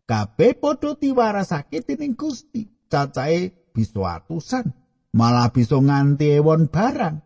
Kabeh 0.05 0.59
padha 0.59 0.93
diwarasake 0.99 1.81
dening 1.81 2.13
Gusti. 2.13 2.67
Cacahe 2.93 3.73
bisa 3.73 4.05
atusan, 4.05 4.69
malah 5.17 5.49
bisa 5.49 5.81
nganti 5.81 6.37
ewon 6.37 6.69
barang. 6.69 7.17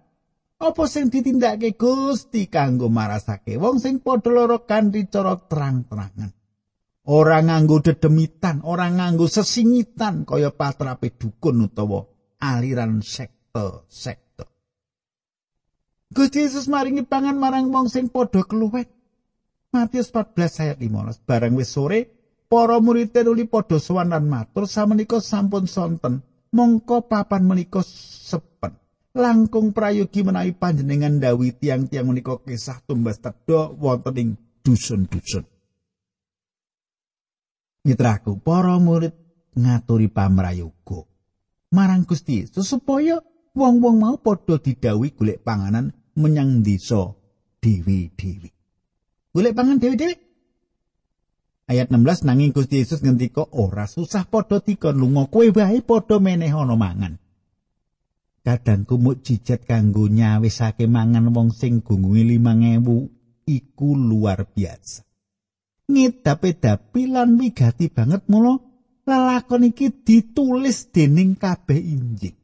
Apa 0.63 0.84
sing 0.88 1.12
ditindakake 1.12 1.75
Gusti 1.75 2.48
kanggo 2.48 2.88
marasake 2.88 3.60
wong 3.60 3.84
sing 3.84 4.00
padha 4.00 4.32
lara 4.32 4.63
kanthi 4.63 5.12
cara 5.12 5.36
terang-terangan. 5.36 6.32
Ora 7.08 7.40
nganggo 7.40 7.80
dedemitan, 7.80 8.60
ora 8.68 8.92
nganggo 8.92 9.32
sesingitan 9.32 10.28
kaya 10.28 10.52
patrape 10.52 11.16
dukun 11.16 11.72
utawa 11.72 12.04
aliran 12.44 13.00
sekte-sekte. 13.00 14.44
Gusti 16.12 16.44
Yesus 16.44 16.68
maringi 16.68 17.08
pangan 17.08 17.40
marang 17.40 17.72
wong 17.72 17.88
sing 17.88 18.12
padha 18.12 18.44
keluwet. 18.44 18.92
Matius 19.72 20.12
14 20.12 20.68
ayat 20.68 20.78
15. 20.84 21.24
Barang 21.24 21.56
wis 21.56 21.72
sore, 21.72 22.12
para 22.52 22.80
murid 22.84 23.16
nuli 23.24 23.48
padha 23.48 23.80
sowan 23.80 24.12
lan 24.12 24.28
matur 24.28 24.68
samenika 24.68 25.24
sampun 25.24 25.64
sonten, 25.64 26.28
mongko 26.52 27.08
papan 27.08 27.48
menika 27.48 27.88
sepen. 27.88 28.76
Langkung 29.16 29.72
prayogi 29.72 30.28
menawi 30.28 30.52
panjenengan 30.52 31.24
dawi 31.24 31.56
tiang-tiang 31.56 32.04
menika 32.04 32.36
kisah 32.44 32.84
tumbas 32.84 33.24
tedha 33.24 33.72
wonten 33.72 34.16
ing 34.20 34.30
dusun-dusun. 34.60 35.57
Mitraku, 37.88 38.44
para 38.44 38.75
murid 38.75 39.15
ngaturi 39.56 40.12
pamrayoga 40.12 41.08
marang 41.72 42.08
Gusti 42.08 42.44
Yesus 42.44 42.67
supaya 42.67 43.20
wong-wong 43.51 43.98
mau 44.00 44.15
padha 44.20 44.60
didawi 44.62 45.12
golek 45.12 45.44
panganan 45.44 45.91
menyang 46.15 46.63
desa 46.63 47.12
dewi-dewi. 47.60 48.50
Golek 49.34 49.53
pangan 49.53 49.77
dewi-dewi. 49.82 50.15
Ayat 51.67 51.91
16 51.91 52.24
nanging 52.24 52.56
Gusti 52.56 52.79
Yesus 52.79 53.03
ngendika 53.03 53.44
ora 53.51 53.84
susah 53.89 54.24
padha 54.24 54.63
dikon 54.63 54.96
lunga 54.96 55.27
kowe 55.27 55.44
wae 55.51 55.79
padha 55.84 56.15
meneh 56.24 56.51
ana 56.51 56.75
mangan. 56.79 57.20
Kadangku 58.48 58.96
mukjizat 58.96 59.68
kanggo 59.68 60.07
nyawisake 60.07 60.88
mangan 60.88 61.35
wong 61.35 61.51
sing 61.51 61.83
gunggunge 61.83 62.24
5000 62.24 63.51
iku 63.51 63.90
luar 64.00 64.48
biasa. 64.48 65.06
Ngedape-dapi 65.88 67.08
lan 67.08 67.40
wigati 67.40 67.88
banget 67.88 68.28
mula 68.28 68.60
lelakon 69.08 69.72
iki 69.72 69.88
ditulis 70.04 70.92
dening 70.92 71.40
kabeh 71.40 71.80
Injil. 71.80 72.36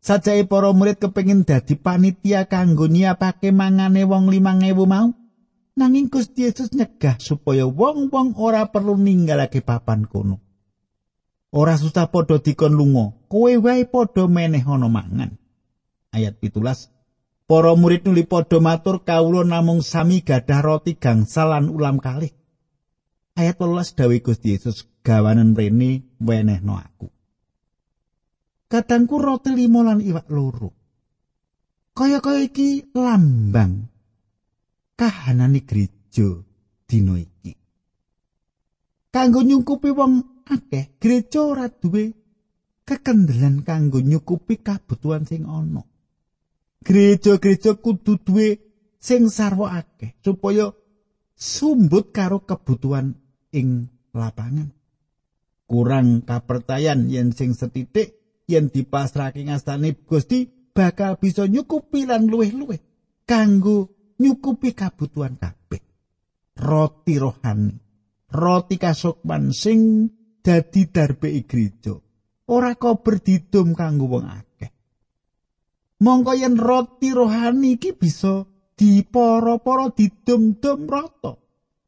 Sajae 0.00 0.48
para 0.48 0.72
murid 0.72 0.96
kepengin 0.96 1.44
dadi 1.44 1.76
panitia 1.76 2.48
kanggo 2.48 2.88
nyiapake 2.88 3.52
mangane 3.52 4.06
wong 4.06 4.32
5000 4.32 4.86
mau. 4.88 5.12
Nanging 5.76 6.12
Gusti 6.12 6.44
Yesus 6.44 6.72
nyegah 6.76 7.16
supaya 7.20 7.64
wong-wong 7.64 8.36
ora 8.36 8.68
perlu 8.68 8.98
ninggalake 9.00 9.64
papan 9.64 10.04
kono. 10.04 10.40
Ora 11.50 11.74
susah 11.74 12.06
padha 12.10 12.38
dikon 12.38 12.74
lunga, 12.78 13.16
kowe 13.26 13.52
wae 13.58 13.82
padha 13.88 14.30
meneh 14.30 14.62
ana 14.62 14.86
mangan. 14.86 15.30
Ayat 16.14 16.38
17. 16.38 16.99
Para 17.50 17.74
murid 17.74 18.06
nuli 18.06 18.22
padha 18.22 18.62
matur 18.62 19.02
kawula 19.02 19.42
namung 19.42 19.82
sami 19.82 20.22
gadah 20.22 20.62
roti 20.62 20.94
gangsal 20.94 21.50
lan 21.50 21.66
ulam 21.66 21.98
kalih. 21.98 22.30
Ayat 23.34 23.58
18 23.58 23.98
dawuh 23.98 24.22
Gusti 24.22 24.54
Yesus 24.54 24.86
gawanen 25.02 25.58
rene 25.58 26.06
wenehno 26.22 26.78
aku. 26.78 27.10
kadangku 28.70 29.18
roti 29.18 29.50
limo 29.50 29.82
lan 29.82 29.98
iwak 29.98 30.30
loro. 30.30 30.70
Kaya-kaya 31.90 32.46
iki 32.46 32.94
lambang 32.94 33.90
kahanane 34.94 35.66
gereja 35.66 36.38
dina 36.86 37.18
iki. 37.18 37.58
Kanggo 39.10 39.42
nyukupi 39.42 39.90
wong 39.90 40.46
akeh, 40.46 40.94
gereja 41.02 41.42
ora 41.42 41.66
duwe 41.66 42.14
kekendelan 42.86 43.66
kanggo 43.66 43.98
nyukupi 43.98 44.62
kabutuhan 44.62 45.26
sing 45.26 45.50
ana. 45.50 45.89
Gereja-gereja 46.80 47.76
kudu 47.76 48.16
duwe 48.24 48.56
sing 48.96 49.28
sarwa 49.28 49.84
akeh 49.84 50.16
supaya 50.24 50.72
sumbut 51.36 52.08
karo 52.08 52.40
kebutuhan 52.40 53.12
ing 53.52 53.92
lapangan. 54.16 54.72
Kurang 55.68 56.24
kapertayan 56.24 57.06
yen 57.12 57.36
sing 57.36 57.52
setitik 57.52 58.16
yen 58.48 58.72
dipasrahke 58.72 59.44
ngastane 59.44 59.92
Gusti 60.08 60.48
bakal 60.72 61.20
bisa 61.20 61.44
nyukupi 61.46 62.08
lan 62.08 62.26
luwih-luwih 62.32 62.80
kanggo 63.28 63.92
nyukupi 64.18 64.72
kabutuhan 64.72 65.36
kabeh. 65.36 65.84
Roti 66.56 67.14
rohani, 67.20 67.76
roti 68.32 68.76
kasukman 68.80 69.52
sing 69.52 70.08
dadi 70.40 70.88
darbe 70.88 71.28
gereja. 71.44 71.94
Ora 72.50 72.74
kok 72.74 73.04
berdidum 73.04 73.76
kanggo 73.76 74.10
wong 74.10 74.26
akeh. 74.26 74.49
Mongko 76.00 76.32
yen 76.32 76.56
roti 76.56 77.12
rohani 77.12 77.76
iki 77.76 77.92
bisa 77.92 78.48
dipara-para 78.76 79.92
didum-dum 79.92 80.88
rata. 80.88 81.36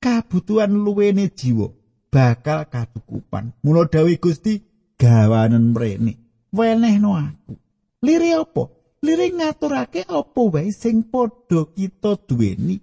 Kabutuhan 0.03 0.73
luwene 0.85 1.33
jiwa 1.33 1.73
bakal 2.13 2.69
kadukupan. 2.69 3.57
Mula 3.65 3.89
dawuh 3.89 4.19
Gusti 4.21 4.61
gawanen 5.01 5.73
mrene. 5.73 6.23
wenehno 6.53 7.17
aku. 7.17 7.57
Lire 8.05 8.37
apa? 8.37 8.69
Lire 9.03 9.27
ngaturake 9.35 10.07
apa 10.07 10.41
wae 10.53 10.71
sing 10.71 11.09
padha 11.09 11.67
kita 11.75 12.21
duweni. 12.29 12.79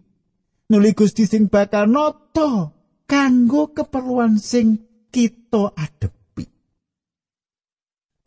Nuli 0.69 0.91
Gusti 0.97 1.23
sing 1.29 1.47
bakal 1.47 1.87
nata 1.87 2.73
kanggo 3.07 3.71
keperluan 3.71 4.41
sing 4.41 4.81
kita 5.13 5.71
adepi. 5.77 6.18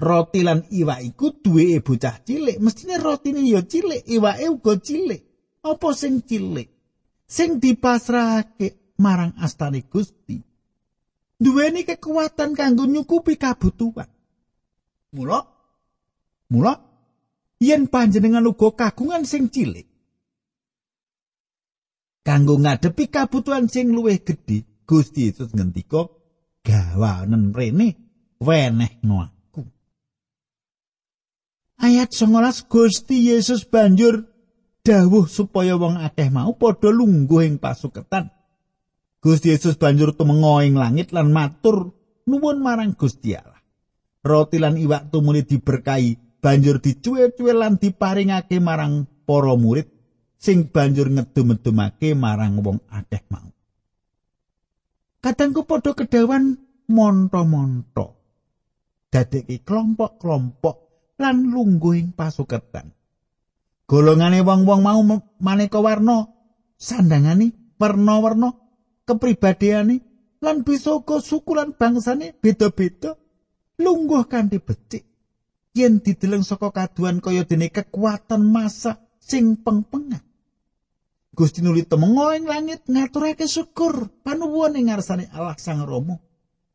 Roti 0.03 0.43
lan 0.43 0.67
iwak 0.67 1.01
iku 1.07 1.31
duwe 1.38 1.79
bocah 1.79 2.19
cilik, 2.27 2.59
mestine 2.59 2.99
rotine 2.99 3.47
ya 3.47 3.62
cilik, 3.62 4.03
iwake 4.03 4.47
uga 4.51 4.75
cilik. 4.83 5.23
Apa 5.62 5.95
sing 5.95 6.27
cilik? 6.27 6.67
Sing 7.23 7.62
dipasrahake 7.62 8.99
marang 8.99 9.38
astane 9.38 9.87
Gusti. 9.87 10.43
Duweni 11.38 11.87
kekuatan 11.87 12.59
kanggo 12.59 12.83
nyukupi 12.91 13.38
kabutuhan. 13.38 14.11
Mula 15.15 15.38
mula 16.53 16.73
yen 17.62 17.88
panjenengan 17.88 18.45
uga 18.45 18.69
kagungan 18.77 19.25
sing 19.25 19.49
cilik 19.49 19.88
kanggo 22.23 22.61
ngadepi 22.61 23.09
kabutuhan 23.09 23.67
sing 23.73 23.91
luwih 23.97 24.21
gedhe 24.21 24.69
Gusti 24.85 25.33
Yesus 25.33 25.51
ngendika 25.57 26.11
gawanen 26.67 27.57
rene 27.57 27.88
wenehno 28.43 29.17
aku 29.25 29.42
Ayat 31.83 32.14
19 32.14 32.71
Gusti 32.71 33.27
Yesus 33.35 33.66
banjur 33.66 34.31
dawuh 34.87 35.27
supaya 35.27 35.75
wong 35.75 35.99
akeh 35.99 36.31
mau 36.31 36.55
padha 36.55 36.95
lungguh 36.95 37.42
ing 37.42 37.59
pasuketan. 37.59 38.31
Gusti 39.18 39.51
Yesus 39.51 39.75
banjur 39.75 40.14
tumenga 40.14 40.62
ing 40.62 40.79
langit 40.79 41.11
lan 41.11 41.35
matur 41.35 41.90
nuwun 42.31 42.62
marang 42.62 42.95
Gusti 42.95 43.35
Allah. 43.35 43.59
Roti 44.23 44.62
lan 44.62 44.79
iwak 44.79 45.11
tumuli 45.11 45.42
diberkahi 45.42 46.38
banjur 46.38 46.79
dicuwe-cuwe 46.79 47.51
lan 47.51 47.83
diparingake 47.83 48.62
marang 48.62 49.11
para 49.27 49.59
murid 49.59 49.90
sing 50.38 50.71
banjur 50.71 51.11
ngedum-edumake 51.11 52.14
marang 52.14 52.62
wong 52.62 52.79
akeh 52.95 53.27
mau. 53.27 53.51
Kadangku 55.18 55.66
padha 55.66 55.99
kedawan 55.99 56.62
monto-monto. 56.87 58.23
Dadeki 59.11 59.66
kelompok-kelompok 59.66 60.82
lan 61.23 61.47
lungguhing 61.55 62.19
pasuketan 62.19 62.91
golongane 63.87 64.43
wong-wong 64.43 64.83
mau 64.83 65.01
maneka 65.39 65.79
warna 65.79 66.27
sandangane 66.75 67.79
warna-warna 67.79 68.59
kepribadiane 69.07 70.03
lan 70.43 70.67
bisa 70.67 70.99
uga 70.99 71.23
suku 71.23 71.55
lan 71.55 71.79
bangsane 71.79 72.35
beda-beda 72.43 73.15
lungguh 73.79 74.27
kanthi 74.27 74.59
becik 74.59 75.07
yen 75.79 76.03
dideleng 76.03 76.43
saka 76.43 76.75
kaduan 76.75 77.23
kaya 77.23 77.47
dene 77.47 77.71
kekuatan 77.71 78.43
masa 78.43 78.99
sing 79.23 79.63
pengpengan 79.63 80.33
Gusti 81.33 81.65
nuli 81.65 81.81
temengo 81.89 82.29
ing 82.37 82.45
langit 82.45 82.85
ngaturake 82.85 83.49
syukur 83.49 84.13
panuwun 84.21 84.77
ing 84.77 84.93
ngarsane 84.93 85.33
Allah 85.33 85.57
Sang 85.57 85.81
Rama. 85.81 86.21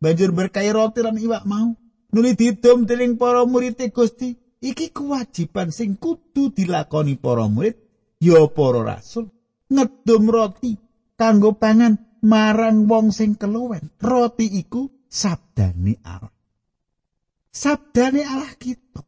Banjur 0.01 0.33
berkahi 0.33 0.73
roti 0.73 1.05
lan 1.05 1.21
iwak 1.21 1.45
mau. 1.45 1.77
Nuli 2.13 2.33
didom 2.39 2.87
dening 2.87 3.19
para 3.19 3.43
murid 3.43 3.79
Gusti. 3.91 4.35
Iki 4.57 4.89
kewajiban 4.89 5.69
sing 5.69 6.01
kudu 6.01 6.49
dilakoni 6.49 7.13
para 7.13 7.45
murid 7.45 7.77
ya 8.17 8.41
para 8.49 8.81
rasul. 8.81 9.29
Ngedom 9.69 10.23
roti 10.25 10.73
kanggo 11.13 11.53
pangan 11.53 11.99
marang 12.25 12.89
wong 12.89 13.13
sing 13.13 13.37
keluwen. 13.37 13.93
Roti 14.01 14.49
iku 14.49 14.89
sabdane 15.05 16.01
Allah. 16.01 16.33
Sabdane 17.53 18.21
Allah 18.25 18.53
kita. 18.57 19.05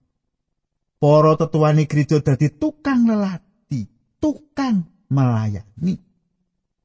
Para 0.99 1.33
tetuane 1.39 1.87
gereja 1.87 2.19
dadi 2.19 2.51
tukang 2.51 3.07
lelati, 3.07 3.87
tukang 4.19 4.83
melayani. 5.07 5.95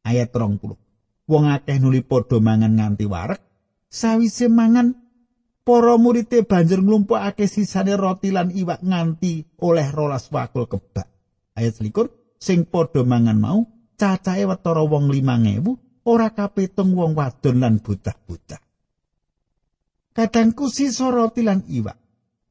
Ayat 0.06 0.30
30. 0.30 0.72
Wong 1.24 1.44
akeh 1.50 1.76
nuli 1.82 2.00
padha 2.00 2.38
mangan 2.38 2.78
nganti 2.78 3.04
warek. 3.10 3.42
Sawise 3.90 4.46
mangan 4.46 5.03
para 5.64 5.96
murite 5.96 6.44
banjur 6.44 6.84
nglumpukake 6.84 7.48
sisane 7.48 7.96
roti 7.96 8.30
lan 8.30 8.52
iwak 8.52 8.84
nganti 8.84 9.58
oleh 9.64 9.88
rolas 9.90 10.28
wakul 10.28 10.68
kebak. 10.68 11.08
Ayat 11.56 11.80
selikur, 11.80 12.12
sing 12.36 12.68
padha 12.68 13.02
mangan 13.02 13.38
mau 13.40 13.64
cacahe 13.96 14.44
wetara 14.44 14.84
wong 14.84 15.08
5000 15.08 16.04
ora 16.04 16.28
kapitung 16.36 16.92
wong 16.92 17.16
wadon 17.16 17.64
lan 17.64 17.74
bocah-bocah. 17.80 18.60
Kadangku 20.14 20.68
sisa 20.68 21.08
roti 21.10 21.42
lan 21.42 21.64
iwak 21.66 21.96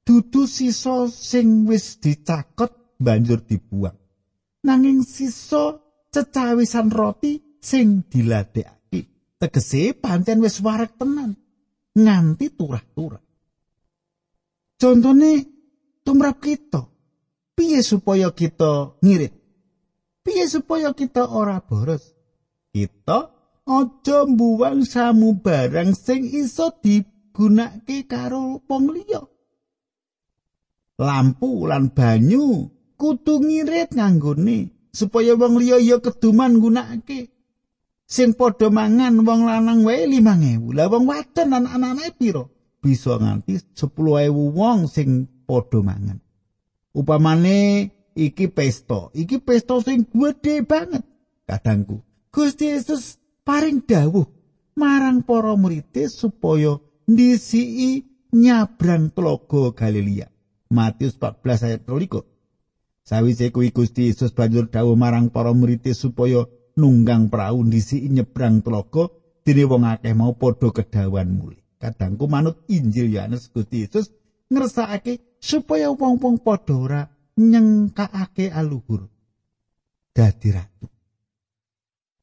dudu 0.03 0.49
sisa 0.49 1.07
sing 1.07 1.69
wis 1.69 2.01
dicakot 2.01 2.97
banjur 2.99 3.39
dibuang. 3.39 3.95
nanging 4.63 5.03
sisa 5.03 5.83
cecawisan 6.09 6.87
roti 6.87 7.59
sing 7.59 8.07
diladekake 8.07 9.01
tegese 9.39 9.91
pancen 9.91 10.39
wis 10.39 10.63
warek 10.63 10.95
tenan 10.95 11.35
nganti 11.97 12.45
turah-turah. 12.53 13.21
Contone 14.77 15.31
tumrap 16.03 16.37
kita. 16.43 16.83
Piye 17.53 17.85
supaya 17.85 18.33
kita 18.33 18.97
ngirit? 18.99 19.33
Piye 20.25 20.45
supaya 20.49 20.89
kita 20.91 21.29
ora 21.29 21.61
boros? 21.61 22.17
Kita 22.73 23.29
aja 23.63 24.17
mbuwang 24.25 24.83
samu 24.83 25.37
barang 25.37 25.93
sing 25.93 26.25
iso 26.27 26.73
digunakake 26.81 28.09
karo 28.09 28.59
wong 28.65 28.85
liya. 28.91 29.21
Lampu 30.97 31.69
lan 31.69 31.93
banyu 31.93 32.69
kudu 32.97 33.45
ngirit 33.45 33.93
nganggone 33.93 34.89
supaya 34.89 35.37
wong 35.37 35.61
liya 35.61 35.77
ya 35.77 35.97
keduman 36.01 36.57
nggunakake. 36.57 37.32
Sing 38.13 38.37
padha 38.37 38.69
mangan 38.69 39.25
wong 39.25 39.49
lanang 39.49 39.81
wae 39.89 40.05
5000. 40.05 40.77
Lah 40.77 40.85
wong 40.85 41.09
wadon 41.09 41.49
lan 41.49 41.65
anake 41.65 42.13
pira? 42.13 42.45
Bisa 42.77 43.17
nganti 43.17 43.57
10000 43.73 44.29
wong 44.53 44.85
sing 44.85 45.25
padha 45.49 45.81
mangan. 45.81 46.21
Upamane 46.93 47.89
iki 48.13 48.53
pesta, 48.53 49.09
iki 49.17 49.41
pesta 49.41 49.81
sing 49.81 50.05
gedhe 50.13 50.61
banget 50.61 51.01
kadangku. 51.49 52.05
Gusti 52.29 52.69
Yesus 52.69 53.17
paring 53.41 53.81
dawuh 53.81 54.29
marang 54.77 55.25
para 55.25 55.57
murid 55.57 55.89
supaya 56.05 56.77
ndisiki 57.09 58.05
nyabrang 58.29 59.09
tlaga 59.09 59.73
Galilea. 59.73 60.29
Matius 60.69 61.17
14 61.17 61.65
ayat 61.65 61.81
3. 61.89 62.21
Sawise 63.09 63.49
kuwi 63.49 63.73
Gusti 63.73 64.13
Yesus 64.13 64.37
banjur 64.37 64.69
dawuh 64.69 64.93
marang 64.93 65.33
para 65.33 65.49
murid 65.49 65.81
supaya 65.97 66.45
nunggang 66.79 67.29
prau 67.29 67.61
ndisi 67.61 68.07
nyebrang 68.09 68.65
tlaga 68.65 69.09
dene 69.45 69.63
wong 69.67 69.83
akeh 69.85 70.13
mau 70.15 70.33
padha 70.33 70.69
kedawan 70.71 71.29
muli. 71.29 71.59
Kadangku 71.81 72.31
manut 72.31 72.63
Injil 72.71 73.11
Yohanes 73.11 73.51
Gusti 73.51 73.83
Yesus 73.83 74.07
ngersakake 74.47 75.37
supaya 75.43 75.91
wong-wong 75.91 76.39
padha 76.39 76.75
ora 76.79 77.01
nyengkakake 77.35 78.47
aluhur 78.47 79.09
dadi 80.15 80.49
ratu. 80.53 80.87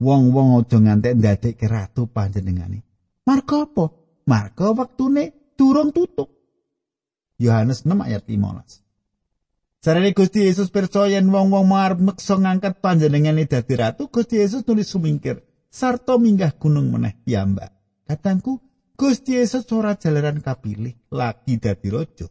Wong-wong 0.01 0.65
aja 0.65 0.81
ngantek 0.81 1.15
ndadekke 1.21 1.67
ratu 1.69 2.09
panjenengane. 2.09 2.81
Marga 3.29 3.69
apa? 3.69 3.85
Marga 4.25 4.73
wektune 4.73 5.53
durung 5.61 5.93
tutup. 5.93 6.33
Yohanes 7.37 7.85
6 7.85 8.01
ayat 8.09 8.25
15. 8.25 8.90
Sarane 9.81 10.13
Gusti 10.13 10.45
Yesus 10.45 10.69
percaya 10.69 11.17
yen 11.17 11.33
wong-wong 11.33 11.65
marep 11.65 12.05
meksa 12.05 12.37
ngangkat 12.37 12.85
panjenengane 12.85 13.49
dadi 13.49 13.81
ratu, 13.81 14.13
Gusti 14.13 14.37
Yesus 14.37 14.61
nulis 14.69 14.93
sumingkir 14.93 15.41
sarta 15.73 16.21
minggah 16.21 16.53
gunung 16.53 16.93
meneh 16.93 17.17
piyambak. 17.25 17.73
Katangku, 18.05 18.61
Gusti 18.93 19.41
Yesus 19.41 19.65
ora 19.73 19.97
jalaran 19.97 20.45
kapilih 20.45 20.93
lagi 21.09 21.57
dadi 21.57 21.89
raja. 21.89 22.29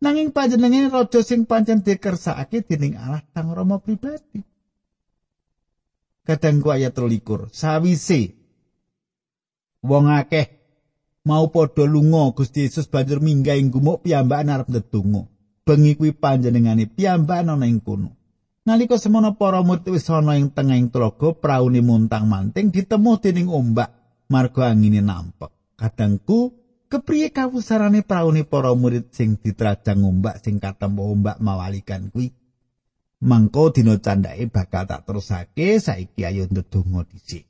Nanging 0.00 0.32
panjenengane 0.32 0.88
raja 0.88 1.20
sing 1.20 1.44
pancen 1.44 1.84
dikersakake 1.84 2.64
dening 2.64 2.96
Allah 2.96 3.20
Sang 3.36 3.52
Rama 3.52 3.76
pribadi. 3.76 4.40
Kadangku 6.24 6.72
ayat 6.72 6.96
23, 6.96 7.52
sawise 7.52 8.32
wong 9.84 10.08
akeh 10.16 10.48
mau 11.28 11.52
padha 11.52 11.84
lunga 11.84 12.32
Gusti 12.32 12.64
Yesus 12.64 12.88
banjur 12.88 13.20
minggah 13.20 13.60
ing 13.60 13.68
gumuk 13.68 14.00
piyambakan 14.00 14.48
arep 14.48 14.72
ndedonga. 14.72 15.35
Bengi 15.66 15.98
kuwi 15.98 16.14
panjenengane 16.14 16.86
piyambak 16.86 17.42
ana 17.42 17.66
ing 17.66 17.82
kono. 17.82 18.14
Nalika 18.62 18.98
semono 19.02 19.34
para 19.34 19.58
murid 19.66 19.90
wis 19.90 20.06
ana 20.10 20.38
ing 20.38 20.54
tengahing 20.54 20.94
tlaga, 20.94 21.34
praune 21.34 21.82
muntang 21.82 22.30
manting 22.30 22.70
ditemu 22.70 23.18
dening 23.18 23.50
ombak 23.50 23.90
marga 24.30 24.70
angine 24.70 25.02
nampek. 25.02 25.50
Kadangku 25.74 26.54
kepriye 26.86 27.34
kawusarane 27.34 28.06
praune 28.06 28.46
para 28.46 28.70
murid 28.78 29.10
sing 29.10 29.42
ditrajang 29.42 30.06
ombak 30.06 30.38
sing 30.38 30.62
katempo 30.62 31.10
ombak 31.10 31.42
mawalikan 31.42 32.14
kuwi? 32.14 32.30
Mangko 33.26 33.74
dina 33.74 33.98
candhake 33.98 34.46
bakal 34.46 34.86
tak 34.86 35.02
terusake 35.02 35.82
saiki 35.82 36.22
ayo 36.22 36.46
ndedonga 36.46 37.02
dhisik. 37.10 37.48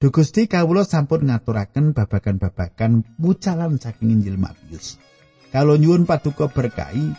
Duh 0.00 0.12
Gusti 0.12 0.44
kawula 0.44 0.84
sampun 0.84 1.28
ngaturaken 1.28 1.96
babagan-babagan 1.96 3.04
wucalan 3.16 3.80
saking 3.80 4.12
Injil 4.12 4.36
Matius. 4.36 5.00
Kalau 5.54 5.78
nyuwun 5.78 6.02
paduka 6.02 6.50
berkahi 6.50 7.14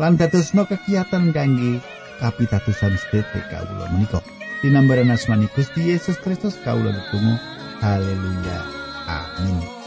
lan 0.00 0.16
dadosno 0.16 0.64
kegiatan 0.64 1.28
kangge 1.28 1.84
kapitadosan 2.16 2.96
sedherek 2.96 3.52
kawula 3.52 3.92
menika. 3.92 4.24
Dinambaran 4.64 5.12
asmani 5.12 5.44
Gusti 5.52 5.92
Yesus 5.92 6.16
Kristus 6.24 6.56
kawula 6.64 6.88
netunggal. 6.88 7.36
Haleluya. 7.84 8.60
Amin. 9.04 9.79